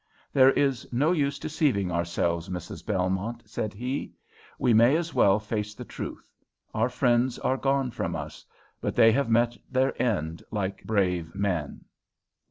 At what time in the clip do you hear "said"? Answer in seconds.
3.47-3.71